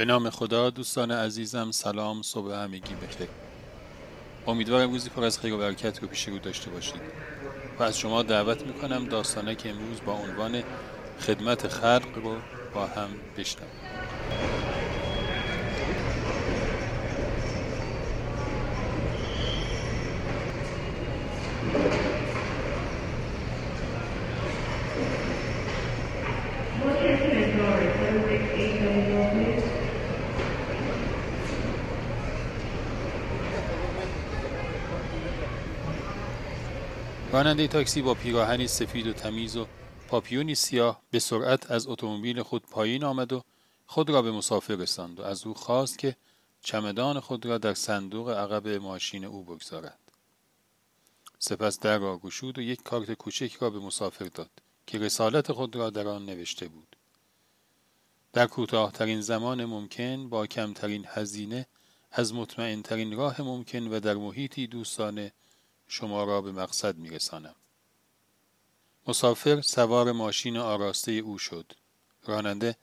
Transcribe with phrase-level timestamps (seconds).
[0.00, 3.28] به نام خدا دوستان عزیزم سلام صبح همگی بخیر.
[4.46, 7.02] امیدوارم روزی پر از خیر و برکت رو پیش رو داشته باشید.
[7.78, 10.64] و از شما دعوت می‌کنم داستانه که امروز با عنوان
[11.18, 13.99] خدمت خلق رو با هم بشنویم.
[37.32, 39.66] راننده تاکسی با پیراهنی سفید و تمیز و
[40.08, 43.42] پاپیونی سیاه به سرعت از اتومبیل خود پایین آمد و
[43.86, 46.16] خود را به مسافر رساند و از او خواست که
[46.62, 49.98] چمدان خود را در صندوق عقب ماشین او بگذارد.
[51.38, 54.50] سپس در را گشود و یک کارت کوچک را به مسافر داد
[54.86, 56.96] که رسالت خود را در آن نوشته بود.
[58.32, 61.66] در کوتاهترین زمان ممکن با کمترین هزینه
[62.12, 65.32] از مطمئنترین راه ممکن و در محیطی دوستانه
[65.92, 67.54] شما را به مقصد میرسانم.
[69.06, 71.72] مسافر سوار ماشین آراسته او شد.
[72.24, 72.76] راننده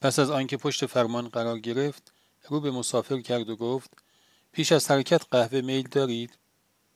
[0.00, 2.12] پس از آنکه پشت فرمان قرار گرفت
[2.48, 3.90] رو به مسافر کرد و گفت
[4.52, 6.38] پیش از حرکت قهوه میل دارید؟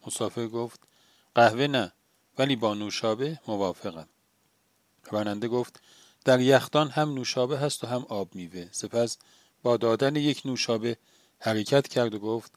[0.07, 0.81] مسافر گفت
[1.35, 1.93] قهوه نه
[2.39, 4.09] ولی با نوشابه موافقم.
[5.11, 5.83] راننده گفت
[6.25, 9.19] در یخدان هم نوشابه هست و هم آب میوه سپس
[9.63, 10.97] با دادن یک نوشابه
[11.39, 12.53] حرکت کرد و گفت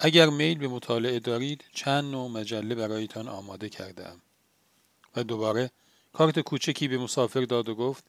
[0.00, 4.20] اگر میل به مطالعه دارید چند نوع مجله برایتان آماده کردم
[5.16, 5.70] و دوباره
[6.12, 8.04] کارت کوچکی به مسافر داد و گفت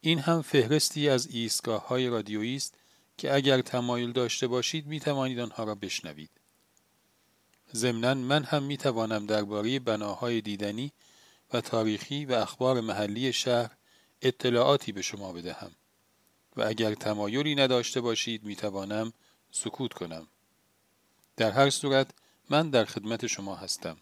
[0.00, 2.74] این هم فهرستی از ایستگاه های رادیویی است
[3.18, 6.30] که اگر تمایل داشته باشید می توانید آنها را بشنوید.
[7.74, 10.92] ضمنا من هم می توانم درباره بناهای دیدنی
[11.52, 13.70] و تاریخی و اخبار محلی شهر
[14.22, 15.70] اطلاعاتی به شما بدهم
[16.56, 19.12] و اگر تمایلی نداشته باشید می توانم
[19.50, 20.28] سکوت کنم.
[21.36, 22.10] در هر صورت
[22.50, 23.96] من در خدمت شما هستم.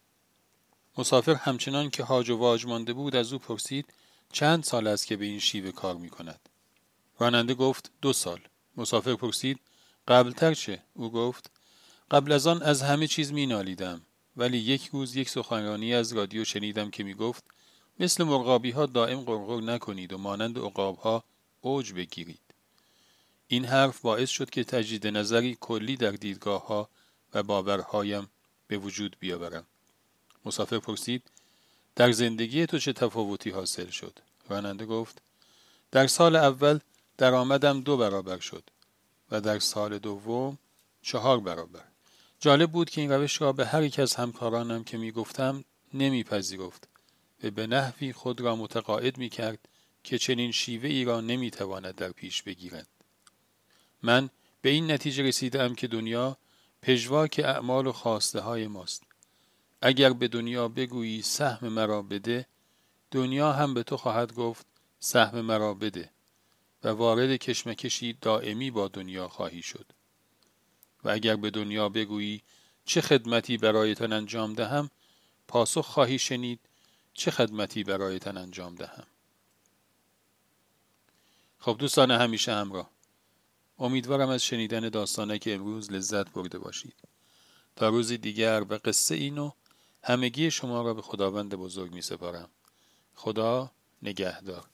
[0.98, 3.86] مسافر همچنان که هاج و واج مانده بود از او پرسید
[4.32, 6.48] چند سال است که به این شیوه کار می کند.
[7.18, 8.40] راننده گفت دو سال.
[8.76, 9.60] مسافر پرسید
[10.08, 11.50] قبلتر چه؟ او گفت
[12.10, 14.00] قبل از آن از همه چیز می نالیدم.
[14.36, 17.44] ولی یک روز یک سخنرانی از رادیو شنیدم که می گفت
[18.00, 21.24] مثل مرغابی ها دائم قرقر نکنید و مانند اقاب ها
[21.60, 22.40] اوج بگیرید.
[23.46, 26.88] این حرف باعث شد که تجدید نظری کلی در دیدگاه ها
[27.34, 28.28] و باورهایم
[28.66, 29.66] به وجود بیاورم.
[30.44, 31.22] مسافر پرسید
[31.96, 34.18] در زندگی تو چه تفاوتی حاصل شد؟
[34.48, 35.22] راننده گفت
[35.90, 36.78] در سال اول
[37.18, 38.64] درآمدم دو برابر شد
[39.30, 40.58] و در سال دوم
[41.02, 41.84] چهار برابر.
[42.40, 45.64] جالب بود که این روش را به هر یک از همکارانم که می گفتم
[45.94, 46.88] نمیپذیرفت
[47.44, 49.58] و به نحوی خود را متقاعد می کرد
[50.04, 52.86] که چنین شیوه ای را نمی تواند در پیش بگیرد.
[54.02, 54.30] من
[54.62, 56.36] به این نتیجه رسیدم که دنیا
[56.84, 59.02] پژواک اعمال و خواسته های ماست.
[59.82, 62.46] اگر به دنیا بگویی سهم مرا بده
[63.10, 64.66] دنیا هم به تو خواهد گفت
[64.98, 66.10] سهم مرا بده
[66.82, 69.86] و وارد کشمکشی دائمی با دنیا خواهی شد.
[71.04, 72.42] و اگر به دنیا بگویی
[72.84, 74.90] چه خدمتی برایتان انجام دهم
[75.48, 76.60] پاسخ خواهی شنید
[77.14, 79.06] چه خدمتی برایتان انجام دهم.
[81.58, 82.93] خب دوستان همیشه همراه.
[83.78, 86.96] امیدوارم از شنیدن داستانه که امروز لذت برده باشید
[87.76, 89.50] تا روزی دیگر و قصه اینو
[90.02, 92.50] همگی شما را به خداوند بزرگ می سپارم.
[93.14, 93.70] خدا
[94.02, 94.73] نگهدار